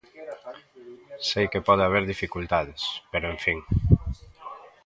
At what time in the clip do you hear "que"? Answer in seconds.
1.51-1.65